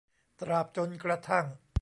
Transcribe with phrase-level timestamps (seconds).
[0.41, 1.45] ตราบจนกระทั่ง